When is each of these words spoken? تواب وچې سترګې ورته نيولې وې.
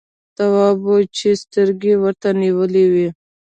تواب 0.37 0.77
وچې 0.89 1.31
سترګې 1.43 1.93
ورته 2.03 2.29
نيولې 2.41 2.85
وې. 2.93 3.07